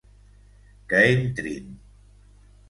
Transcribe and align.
Que 0.89 1.01
entrin. 1.11 1.67